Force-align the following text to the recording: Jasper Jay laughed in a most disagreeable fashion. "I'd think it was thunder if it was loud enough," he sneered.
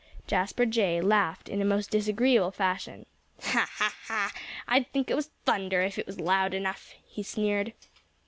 Jasper 0.25 0.65
Jay 0.65 0.99
laughed 0.99 1.47
in 1.47 1.61
a 1.61 1.63
most 1.63 1.91
disagreeable 1.91 2.49
fashion. 2.49 3.05
"I'd 4.67 4.91
think 4.91 5.11
it 5.11 5.15
was 5.15 5.29
thunder 5.45 5.81
if 5.81 5.99
it 5.99 6.07
was 6.07 6.19
loud 6.19 6.55
enough," 6.55 6.95
he 7.05 7.21
sneered. 7.21 7.73